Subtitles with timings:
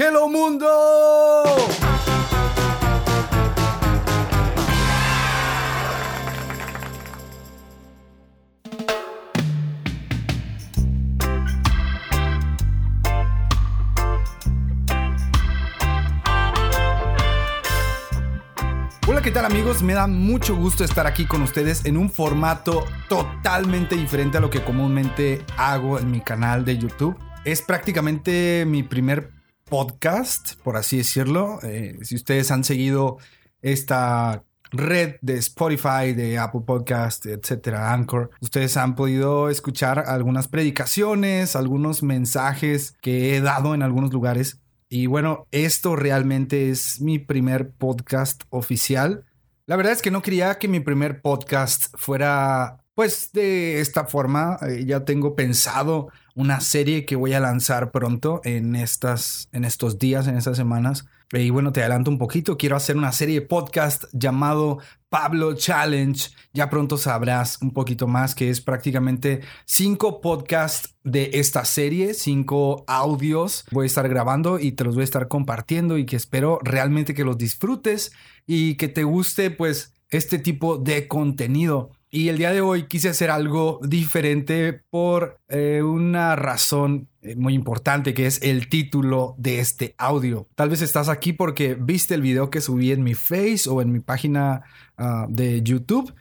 [0.00, 0.68] Hello mundo.
[19.08, 19.82] Hola, ¿qué tal amigos?
[19.82, 24.48] Me da mucho gusto estar aquí con ustedes en un formato totalmente diferente a lo
[24.48, 27.18] que comúnmente hago en mi canal de YouTube.
[27.44, 29.37] Es prácticamente mi primer
[29.68, 31.58] podcast, por así decirlo.
[31.62, 33.18] Eh, si ustedes han seguido
[33.62, 41.56] esta red de Spotify, de Apple Podcast, etcétera, Anchor, ustedes han podido escuchar algunas predicaciones,
[41.56, 47.72] algunos mensajes que he dado en algunos lugares y bueno, esto realmente es mi primer
[47.72, 49.24] podcast oficial.
[49.66, 54.58] La verdad es que no quería que mi primer podcast fuera pues de esta forma.
[54.60, 60.00] Eh, ya tengo pensado una serie que voy a lanzar pronto en, estas, en estos
[60.00, 61.06] días, en estas semanas.
[61.30, 62.58] Y bueno, te adelanto un poquito.
[62.58, 64.78] Quiero hacer una serie de podcast llamado
[65.10, 66.28] Pablo Challenge.
[66.52, 72.82] Ya pronto sabrás un poquito más, que es prácticamente cinco podcasts de esta serie, cinco
[72.88, 73.64] audios.
[73.70, 77.14] Voy a estar grabando y te los voy a estar compartiendo y que espero realmente
[77.14, 78.10] que los disfrutes
[78.44, 81.92] y que te guste pues este tipo de contenido.
[82.10, 87.52] Y el día de hoy quise hacer algo diferente por eh, una razón eh, muy
[87.52, 90.48] importante que es el título de este audio.
[90.54, 93.92] Tal vez estás aquí porque viste el video que subí en mi Face o en
[93.92, 94.62] mi página
[94.96, 96.14] ah, de YouTube.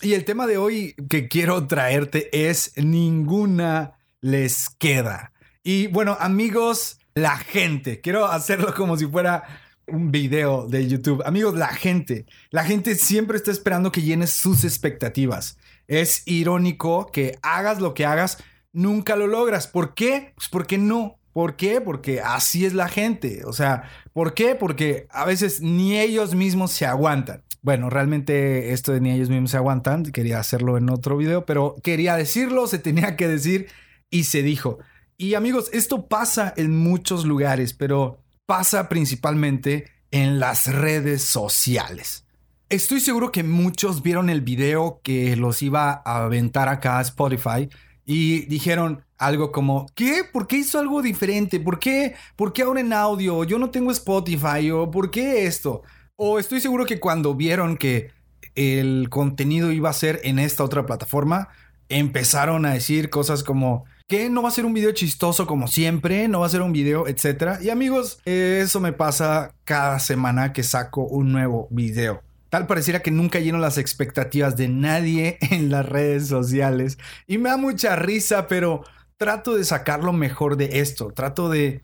[0.00, 5.32] Y el tema de hoy que quiero traerte es ninguna les queda.
[5.62, 9.42] Y bueno, amigos, la gente, quiero hacerlo como si fuera
[9.86, 11.22] un video de YouTube.
[11.24, 15.58] Amigos, la gente, la gente siempre está esperando que llenes sus expectativas.
[15.86, 18.38] Es irónico que hagas lo que hagas,
[18.72, 19.66] nunca lo logras.
[19.68, 20.32] ¿Por qué?
[20.36, 21.18] Pues porque no.
[21.32, 21.80] ¿Por qué?
[21.80, 23.44] Porque así es la gente.
[23.44, 24.54] O sea, ¿por qué?
[24.54, 27.42] Porque a veces ni ellos mismos se aguantan.
[27.62, 31.74] Bueno, realmente esto de ni ellos mismos se aguantan, quería hacerlo en otro video, pero
[31.82, 33.66] quería decirlo, se tenía que decir
[34.08, 34.78] y se dijo.
[35.18, 42.24] Y amigos, esto pasa en muchos lugares, pero pasa principalmente en las redes sociales.
[42.68, 47.68] Estoy seguro que muchos vieron el video que los iba a aventar acá a Spotify
[48.04, 50.22] y dijeron algo como, ¿qué?
[50.32, 51.60] ¿Por qué hizo algo diferente?
[51.60, 52.14] ¿Por qué?
[52.36, 53.44] ¿Por qué ahora en audio?
[53.44, 55.82] Yo no tengo Spotify o ¿por qué esto?
[56.16, 58.10] O estoy seguro que cuando vieron que
[58.54, 61.48] el contenido iba a ser en esta otra plataforma,
[61.88, 66.28] empezaron a decir cosas como, que no va a ser un video chistoso como siempre,
[66.28, 67.58] no va a ser un video, etcétera.
[67.60, 72.22] Y amigos, eso me pasa cada semana que saco un nuevo video.
[72.48, 76.98] Tal pareciera que nunca lleno las expectativas de nadie en las redes sociales.
[77.26, 78.84] Y me da mucha risa, pero
[79.16, 81.10] trato de sacar lo mejor de esto.
[81.10, 81.82] Trato de,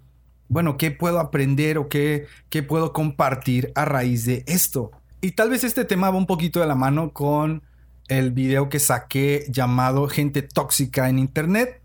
[0.48, 4.92] bueno, ¿qué puedo aprender o qué, qué puedo compartir a raíz de esto?
[5.20, 7.62] Y tal vez este tema va un poquito de la mano con
[8.06, 11.81] el video que saqué llamado Gente Tóxica en Internet.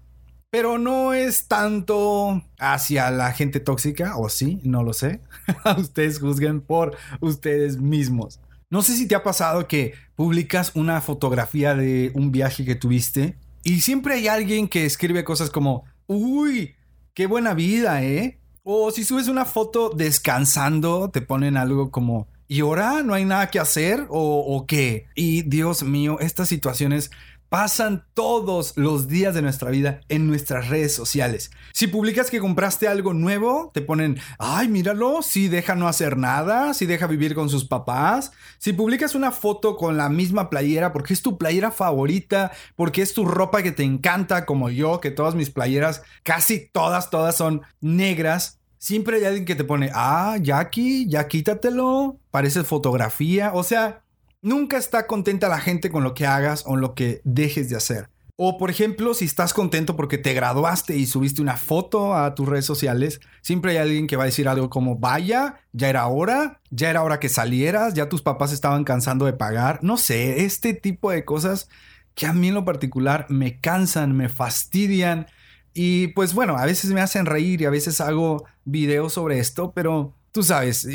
[0.49, 5.19] Pero no es tanto hacia la gente tóxica, o sí, no lo sé.
[5.77, 8.39] ustedes juzguen por ustedes mismos.
[8.69, 13.37] No sé si te ha pasado que publicas una fotografía de un viaje que tuviste
[13.63, 16.75] y siempre hay alguien que escribe cosas como, uy,
[17.13, 18.39] qué buena vida, ¿eh?
[18.63, 23.49] O si subes una foto descansando, te ponen algo como, ¿y ahora no hay nada
[23.49, 24.05] que hacer?
[24.09, 25.07] ¿O, o qué?
[25.15, 27.11] Y Dios mío, estas situaciones
[27.49, 31.51] pasan todos los días de nuestra vida en nuestras redes sociales.
[31.73, 36.73] Si publicas que compraste algo nuevo, te ponen, ay, míralo, si deja no hacer nada,
[36.73, 38.31] si deja vivir con sus papás.
[38.57, 43.13] Si publicas una foto con la misma playera porque es tu playera favorita, porque es
[43.13, 47.61] tu ropa que te encanta, como yo, que todas mis playeras, casi todas, todas son
[47.81, 48.59] negras.
[48.79, 53.51] Siempre hay alguien que te pone, ah, Jackie, ya quítatelo, parece fotografía.
[53.53, 54.03] O sea,
[54.47, 58.07] Nunca está contenta la gente con lo que hagas o lo que dejes de hacer.
[58.37, 62.47] O por ejemplo, si estás contento porque te graduaste y subiste una foto a tus
[62.47, 66.61] redes sociales, siempre hay alguien que va a decir algo como, vaya, ya era hora,
[66.69, 69.79] ya era hora que salieras, ya tus papás estaban cansando de pagar.
[69.81, 71.67] No sé, este tipo de cosas
[72.15, 75.27] que a mí en lo particular me cansan, me fastidian.
[75.73, 79.73] Y pues bueno, a veces me hacen reír y a veces hago videos sobre esto,
[79.73, 80.87] pero tú sabes,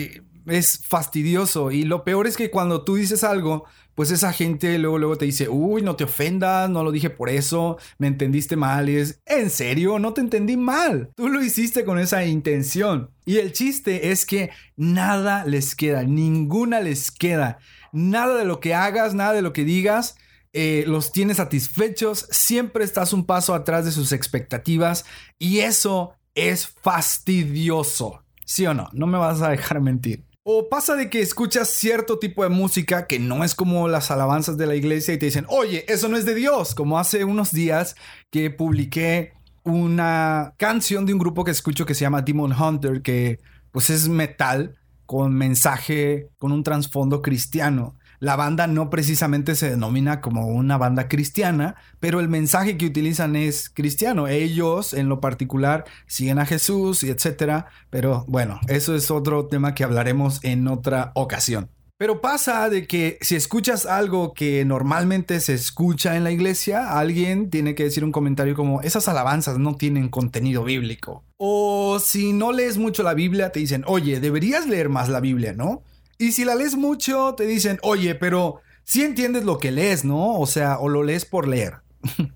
[0.47, 1.71] es fastidioso.
[1.71, 5.27] Y lo peor es que cuando tú dices algo, pues esa gente luego, luego te
[5.27, 8.89] dice, uy, no te ofendas, no lo dije por eso, me entendiste mal.
[8.89, 11.11] Y es, en serio, no te entendí mal.
[11.15, 13.11] Tú lo hiciste con esa intención.
[13.25, 17.59] Y el chiste es que nada les queda, ninguna les queda.
[17.93, 20.17] Nada de lo que hagas, nada de lo que digas.
[20.55, 25.07] Eh, los tienes satisfechos, siempre estás un paso atrás de sus expectativas
[25.39, 28.23] y eso es fastidioso.
[28.45, 28.89] ¿Sí o no?
[28.93, 30.25] No me vas a dejar mentir.
[30.45, 34.57] O pasa de que escuchas cierto tipo de música que no es como las alabanzas
[34.57, 37.53] de la iglesia y te dicen, oye, eso no es de Dios, como hace unos
[37.53, 37.95] días
[38.29, 43.39] que publiqué una canción de un grupo que escucho que se llama Demon Hunter, que
[43.71, 50.21] pues es metal con mensaje, con un trasfondo cristiano la banda no precisamente se denomina
[50.21, 54.29] como una banda cristiana, pero el mensaje que utilizan es cristiano.
[54.29, 59.75] Ellos en lo particular siguen a Jesús y etcétera, pero bueno, eso es otro tema
[59.75, 61.69] que hablaremos en otra ocasión.
[61.99, 67.51] Pero pasa de que si escuchas algo que normalmente se escucha en la iglesia, alguien
[67.51, 71.25] tiene que decir un comentario como esas alabanzas no tienen contenido bíblico.
[71.39, 75.55] O si no lees mucho la Biblia, te dicen, oye, deberías leer más la Biblia,
[75.55, 75.83] ¿no?
[76.19, 80.39] Y si la lees mucho, te dicen, oye, pero si entiendes lo que lees, ¿no?
[80.39, 81.79] O sea, o lo lees por leer.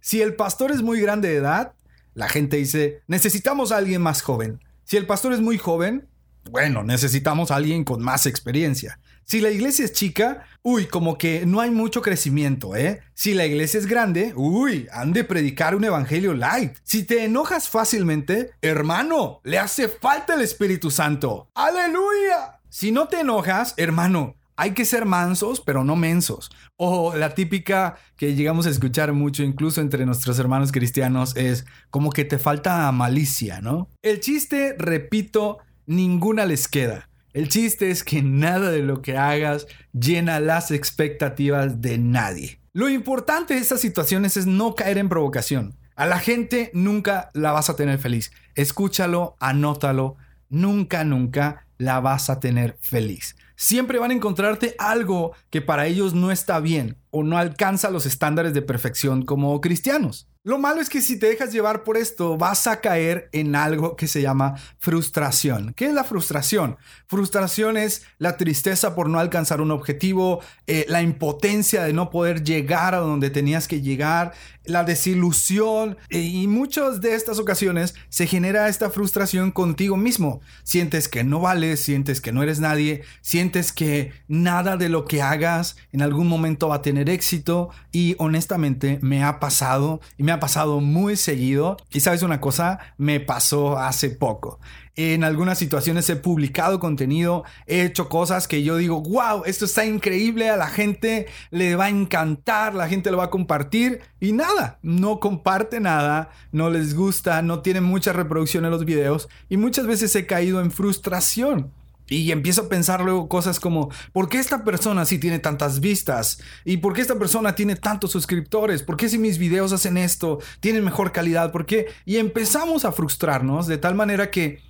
[0.00, 1.74] si el pastor es muy grande de edad,
[2.14, 4.60] la gente dice, necesitamos a alguien más joven.
[4.84, 6.08] Si el pastor es muy joven,
[6.50, 8.98] bueno, necesitamos a alguien con más experiencia.
[9.24, 13.00] Si la iglesia es chica, uy, como que no hay mucho crecimiento, ¿eh?
[13.14, 16.76] Si la iglesia es grande, uy, han de predicar un evangelio light.
[16.82, 21.48] Si te enojas fácilmente, hermano, le hace falta el Espíritu Santo.
[21.54, 22.61] ¡Aleluya!
[22.72, 26.50] Si no te enojas, hermano, hay que ser mansos, pero no mensos.
[26.76, 32.10] O la típica que llegamos a escuchar mucho, incluso entre nuestros hermanos cristianos, es como
[32.12, 33.90] que te falta malicia, ¿no?
[34.00, 37.10] El chiste, repito, ninguna les queda.
[37.34, 42.58] El chiste es que nada de lo que hagas llena las expectativas de nadie.
[42.72, 45.76] Lo importante de estas situaciones es no caer en provocación.
[45.94, 48.32] A la gente nunca la vas a tener feliz.
[48.54, 50.16] Escúchalo, anótalo.
[50.48, 53.36] Nunca, nunca la vas a tener feliz.
[53.56, 58.06] Siempre van a encontrarte algo que para ellos no está bien o no alcanza los
[58.06, 60.26] estándares de perfección como cristianos.
[60.44, 63.94] Lo malo es que si te dejas llevar por esto, vas a caer en algo
[63.94, 65.72] que se llama frustración.
[65.74, 66.78] ¿Qué es la frustración?
[67.06, 72.42] Frustración es la tristeza por no alcanzar un objetivo, eh, la impotencia de no poder
[72.42, 74.32] llegar a donde tenías que llegar,
[74.64, 80.40] la desilusión eh, y muchas de estas ocasiones se genera esta frustración contigo mismo.
[80.62, 85.22] Sientes que no vales, sientes que no eres nadie, sientes que nada de lo que
[85.22, 90.32] hagas en algún momento va a tener éxito y honestamente me ha pasado y me
[90.32, 91.76] ha pasado muy seguido.
[91.90, 94.60] Y sabes una cosa, me pasó hace poco.
[94.94, 99.86] En algunas situaciones he publicado contenido, he hecho cosas que yo digo, wow, esto está
[99.86, 104.32] increíble, a la gente le va a encantar, la gente lo va a compartir y
[104.32, 109.56] nada, no comparte nada, no les gusta, no tiene mucha reproducción en los videos y
[109.56, 111.72] muchas veces he caído en frustración.
[112.08, 116.40] Y empiezo a pensar luego cosas como, ¿por qué esta persona sí tiene tantas vistas?
[116.66, 118.82] ¿Y por qué esta persona tiene tantos suscriptores?
[118.82, 121.52] ¿Por qué si mis videos hacen esto, tienen mejor calidad?
[121.52, 121.86] ¿Por qué?
[122.04, 124.60] Y empezamos a frustrarnos de tal manera que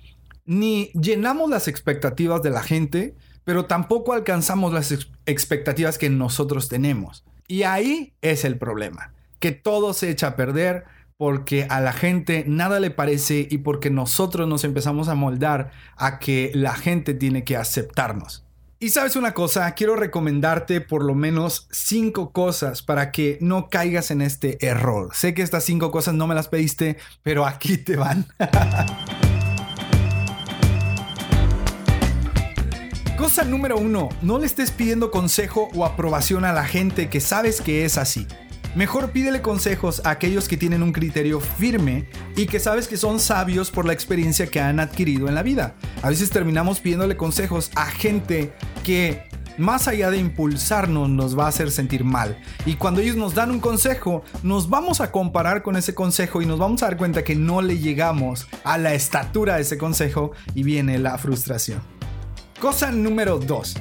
[0.45, 4.93] ni llenamos las expectativas de la gente, pero tampoco alcanzamos las
[5.25, 7.25] expectativas que nosotros tenemos.
[7.47, 10.85] Y ahí es el problema, que todo se echa a perder
[11.17, 16.19] porque a la gente nada le parece y porque nosotros nos empezamos a moldar a
[16.19, 18.45] que la gente tiene que aceptarnos.
[18.79, 24.11] Y sabes una cosa, quiero recomendarte por lo menos cinco cosas para que no caigas
[24.11, 25.11] en este error.
[25.13, 28.25] Sé que estas cinco cosas no me las pediste, pero aquí te van.
[33.23, 37.61] Cosa número uno, no le estés pidiendo consejo o aprobación a la gente que sabes
[37.61, 38.27] que es así.
[38.75, 43.21] Mejor pídele consejos a aquellos que tienen un criterio firme y que sabes que son
[43.21, 45.75] sabios por la experiencia que han adquirido en la vida.
[46.01, 48.51] A veces terminamos pidiéndole consejos a gente
[48.83, 49.23] que
[49.57, 52.37] más allá de impulsarnos nos va a hacer sentir mal.
[52.65, 56.45] Y cuando ellos nos dan un consejo, nos vamos a comparar con ese consejo y
[56.45, 60.33] nos vamos a dar cuenta que no le llegamos a la estatura de ese consejo
[60.55, 61.92] y viene la frustración.
[62.63, 63.75] Cosa número 2.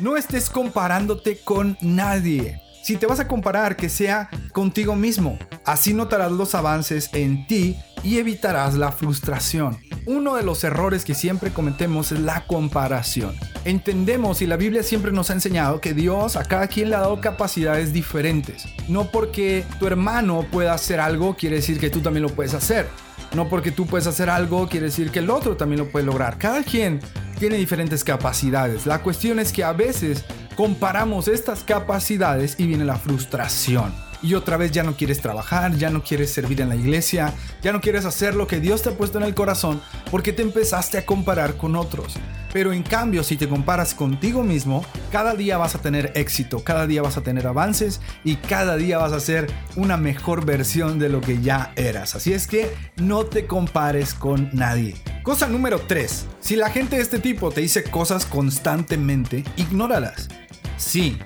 [0.00, 2.60] No estés comparándote con nadie.
[2.84, 5.38] Si te vas a comparar, que sea contigo mismo.
[5.64, 9.78] Así notarás los avances en ti y evitarás la frustración.
[10.04, 13.34] Uno de los errores que siempre cometemos es la comparación.
[13.64, 17.00] Entendemos y la Biblia siempre nos ha enseñado que Dios a cada quien le ha
[17.00, 18.66] dado capacidades diferentes.
[18.88, 22.90] No porque tu hermano pueda hacer algo quiere decir que tú también lo puedes hacer.
[23.34, 26.36] No porque tú puedes hacer algo quiere decir que el otro también lo puede lograr.
[26.36, 27.00] Cada quien
[27.42, 28.86] tiene diferentes capacidades.
[28.86, 33.92] La cuestión es que a veces comparamos estas capacidades y viene la frustración.
[34.22, 37.72] Y otra vez ya no quieres trabajar, ya no quieres servir en la iglesia, ya
[37.72, 40.98] no quieres hacer lo que Dios te ha puesto en el corazón porque te empezaste
[40.98, 42.14] a comparar con otros.
[42.52, 46.86] Pero en cambio, si te comparas contigo mismo, cada día vas a tener éxito, cada
[46.86, 51.08] día vas a tener avances y cada día vas a ser una mejor versión de
[51.08, 52.14] lo que ya eras.
[52.14, 54.94] Así es que no te compares con nadie.
[55.22, 56.26] Cosa número 3.
[56.40, 60.28] Si la gente de este tipo te dice cosas constantemente, ignóralas.
[60.76, 61.16] Sí,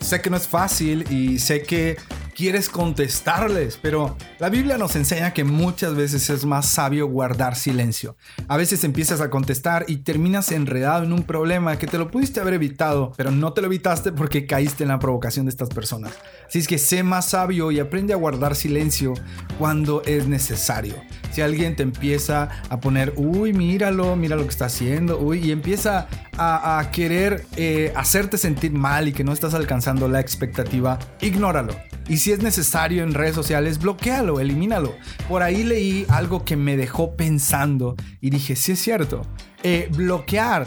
[0.00, 1.96] sé que no es fácil y sé que
[2.34, 8.16] quieres contestarles, pero la Biblia nos enseña que muchas veces es más sabio guardar silencio.
[8.48, 12.40] A veces empiezas a contestar y terminas enredado en un problema que te lo pudiste
[12.40, 16.12] haber evitado, pero no te lo evitaste porque caíste en la provocación de estas personas.
[16.46, 19.14] Así es que sé más sabio y aprende a guardar silencio
[19.58, 20.96] cuando es necesario.
[21.30, 25.52] Si alguien te empieza a poner, uy, míralo, mira lo que está haciendo, uy, y
[25.52, 31.74] empieza a, querer eh, hacerte sentir mal y que no estás alcanzando la expectativa, ignóralo.
[32.08, 34.94] Y si es necesario en redes sociales, bloquealo, elimínalo.
[35.28, 39.22] Por ahí leí algo que me dejó pensando y dije, sí es cierto.
[39.62, 40.66] Eh, bloquear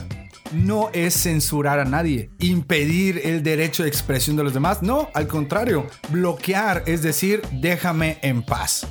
[0.52, 4.82] no es censurar a nadie, impedir el derecho de expresión de los demás.
[4.82, 8.88] No, al contrario, bloquear es decir, déjame en paz.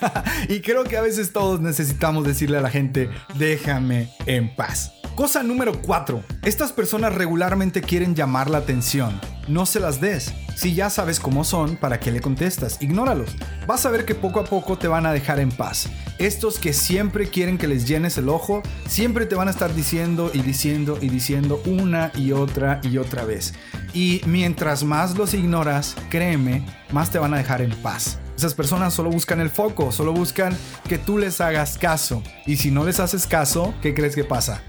[0.48, 4.92] y creo que a veces todos necesitamos decirle a la gente, déjame en paz.
[5.14, 6.22] Cosa número 4.
[6.44, 9.20] Estas personas regularmente quieren llamar la atención.
[9.50, 10.32] No se las des.
[10.54, 12.80] Si ya sabes cómo son, ¿para qué le contestas?
[12.80, 13.30] Ignóralos.
[13.66, 15.88] Vas a ver que poco a poco te van a dejar en paz.
[16.18, 20.30] Estos que siempre quieren que les llenes el ojo, siempre te van a estar diciendo
[20.32, 23.52] y diciendo y diciendo una y otra y otra vez.
[23.92, 28.20] Y mientras más los ignoras, créeme, más te van a dejar en paz.
[28.36, 30.56] Esas personas solo buscan el foco, solo buscan
[30.88, 32.22] que tú les hagas caso.
[32.46, 34.62] Y si no les haces caso, ¿qué crees que pasa?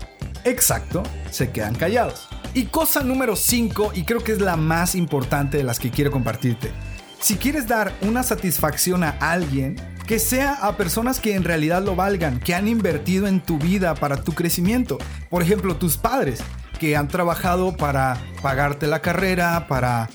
[0.44, 2.31] Exacto, se quedan callados.
[2.54, 6.12] Y cosa número 5, y creo que es la más importante de las que quiero
[6.12, 6.70] compartirte.
[7.22, 11.96] Si quieres dar una satisfacción a alguien, que sea a personas que en realidad lo
[11.96, 14.98] valgan, que han invertido en tu vida para tu crecimiento.
[15.30, 16.42] Por ejemplo, tus padres,
[16.78, 20.10] que han trabajado para pagarte la carrera, para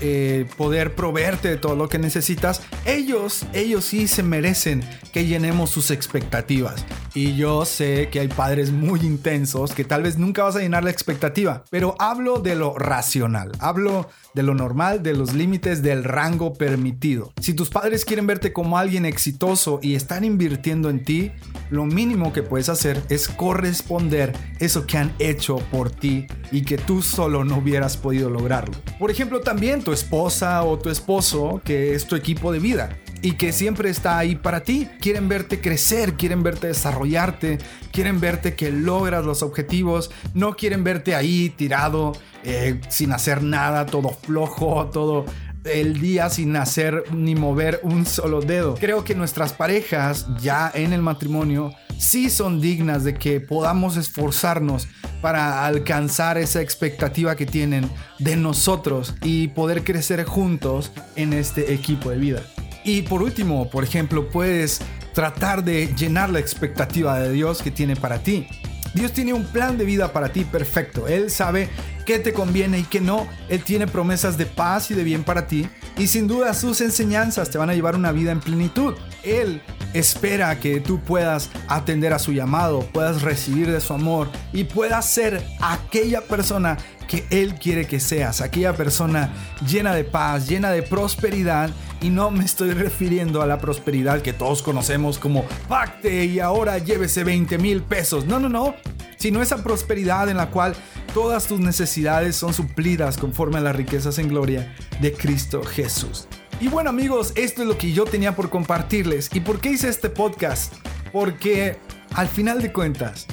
[0.00, 5.70] eh, poder proveerte de todo lo que necesitas, ellos, ellos sí se merecen que llenemos
[5.70, 6.84] sus expectativas.
[7.16, 10.84] Y yo sé que hay padres muy intensos que tal vez nunca vas a llenar
[10.84, 16.04] la expectativa, pero hablo de lo racional, hablo de lo normal, de los límites del
[16.04, 17.32] rango permitido.
[17.40, 21.32] Si tus padres quieren verte como alguien exitoso y están invirtiendo en ti,
[21.70, 26.76] lo mínimo que puedes hacer es corresponder eso que han hecho por ti y que
[26.76, 28.76] tú solo no hubieras podido lograrlo.
[28.98, 32.90] Por ejemplo, también tu esposa o tu esposo, que es tu equipo de vida
[33.22, 34.88] y que siempre está ahí para ti.
[35.00, 37.58] Quieren verte crecer, quieren verte desarrollarte,
[37.92, 42.12] quieren verte que logras los objetivos, no quieren verte ahí tirado
[42.44, 45.26] eh, sin hacer nada, todo flojo, todo
[45.64, 48.74] el día sin hacer ni mover un solo dedo.
[48.74, 54.88] Creo que nuestras parejas ya en el matrimonio sí son dignas de que podamos esforzarnos
[55.20, 62.10] para alcanzar esa expectativa que tienen de nosotros y poder crecer juntos en este equipo
[62.10, 62.42] de vida.
[62.86, 64.80] Y por último, por ejemplo, puedes
[65.12, 68.46] tratar de llenar la expectativa de Dios que tiene para ti.
[68.94, 71.08] Dios tiene un plan de vida para ti perfecto.
[71.08, 71.68] Él sabe
[72.06, 73.26] qué te conviene y qué no.
[73.48, 75.68] Él tiene promesas de paz y de bien para ti.
[75.98, 78.94] Y sin duda sus enseñanzas te van a llevar una vida en plenitud.
[79.24, 79.62] Él
[79.92, 85.10] espera que tú puedas atender a su llamado, puedas recibir de su amor y puedas
[85.10, 86.78] ser aquella persona
[87.08, 89.32] que Él quiere que seas, aquella persona
[89.66, 91.70] llena de paz, llena de prosperidad.
[92.06, 96.78] Y no me estoy refiriendo a la prosperidad que todos conocemos como pacte y ahora
[96.78, 98.26] llévese 20 mil pesos.
[98.26, 98.76] No, no, no.
[99.16, 100.76] Sino esa prosperidad en la cual
[101.12, 106.28] todas tus necesidades son suplidas conforme a las riquezas en gloria de Cristo Jesús.
[106.60, 109.28] Y bueno amigos, esto es lo que yo tenía por compartirles.
[109.34, 110.74] ¿Y por qué hice este podcast?
[111.12, 111.76] Porque
[112.14, 113.26] al final de cuentas,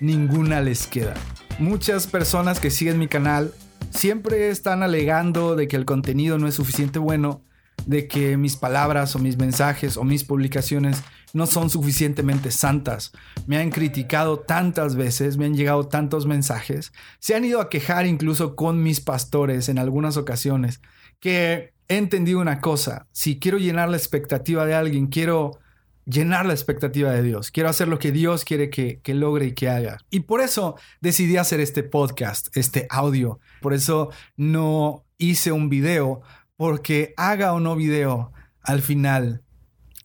[0.00, 1.14] ninguna les queda.
[1.60, 3.54] Muchas personas que siguen mi canal
[3.90, 7.42] siempre están alegando de que el contenido no es suficiente bueno,
[7.88, 11.02] de que mis palabras o mis mensajes o mis publicaciones
[11.32, 13.12] no son suficientemente santas.
[13.46, 18.04] Me han criticado tantas veces, me han llegado tantos mensajes, se han ido a quejar
[18.06, 20.82] incluso con mis pastores en algunas ocasiones,
[21.18, 25.58] que he entendido una cosa, si quiero llenar la expectativa de alguien, quiero
[26.04, 29.52] llenar la expectativa de Dios, quiero hacer lo que Dios quiere que, que, logre y
[29.52, 29.96] que haga.
[30.10, 33.40] Y por eso decidí hacer este podcast, este audio.
[33.62, 36.22] Por eso no hice un video,
[36.58, 39.42] porque haga o no video, al final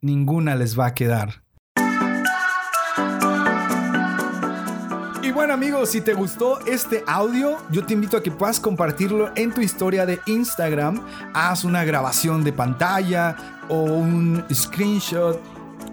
[0.02, 1.44] ninguna les va a quedar.
[5.34, 9.52] bueno amigos, si te gustó este audio, yo te invito a que puedas compartirlo en
[9.52, 11.04] tu historia de Instagram.
[11.34, 13.36] Haz una grabación de pantalla
[13.68, 15.42] o un screenshot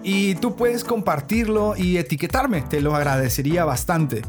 [0.03, 4.21] y tú puedes compartirlo y etiquetarme, te lo agradecería bastante.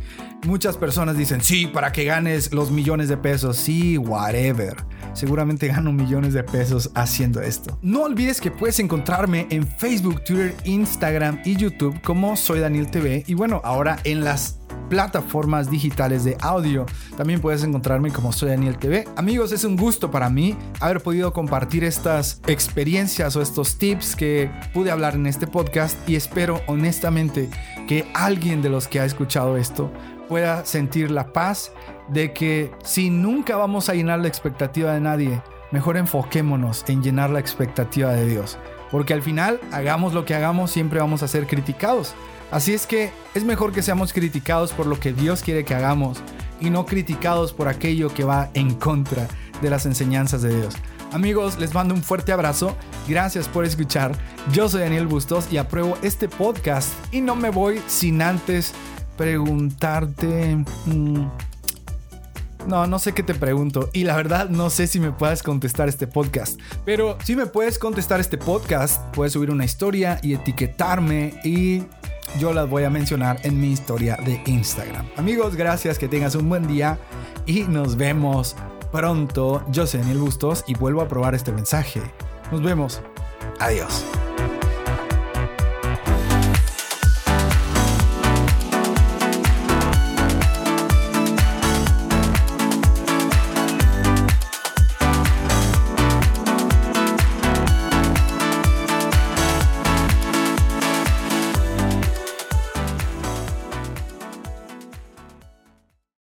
[0.45, 3.57] Muchas personas dicen, sí, para que ganes los millones de pesos.
[3.57, 4.77] Sí, whatever.
[5.13, 7.79] Seguramente gano millones de pesos haciendo esto.
[7.81, 13.25] No olvides que puedes encontrarme en Facebook, Twitter, Instagram y YouTube como Soy Daniel TV.
[13.27, 14.62] Y bueno, ahora en las
[14.93, 16.85] plataformas digitales de audio.
[17.17, 19.09] También puedes encontrarme como Soy Daniel TV.
[19.17, 24.51] Amigos, es un gusto para mí haber podido compartir estas experiencias o estos tips que
[24.75, 27.49] pude hablar en este podcast y espero honestamente
[27.89, 29.91] que alguien de los que ha escuchado esto
[30.29, 31.73] pueda sentir la paz
[32.11, 37.31] de que si nunca vamos a llenar la expectativa de nadie, mejor enfoquémonos en llenar
[37.31, 38.59] la expectativa de Dios.
[38.91, 42.15] Porque al final, hagamos lo que hagamos, siempre vamos a ser criticados.
[42.53, 46.19] Así es que es mejor que seamos criticados por lo que Dios quiere que hagamos
[46.61, 49.27] y no criticados por aquello que va en contra
[49.63, 50.75] de las enseñanzas de Dios.
[51.13, 52.77] Amigos, les mando un fuerte abrazo.
[53.09, 54.13] Gracias por escuchar.
[54.53, 58.75] Yo soy Daniel Bustos y apruebo este podcast y no me voy sin antes
[59.17, 60.63] preguntarte...
[60.85, 61.27] Mm,
[62.67, 65.89] no, no sé qué te pregunto y la verdad no sé si me puedes contestar
[65.89, 66.61] este podcast.
[66.85, 71.83] Pero si me puedes contestar este podcast, puedes subir una historia y etiquetarme y
[72.39, 75.07] yo las voy a mencionar en mi historia de Instagram.
[75.17, 76.99] Amigos, gracias, que tengas un buen día
[77.47, 78.57] y nos vemos
[78.91, 79.65] pronto.
[79.71, 82.03] Yo soy Daniel Bustos y vuelvo a probar este mensaje.
[82.51, 83.01] Nos vemos.
[83.59, 84.05] Adiós.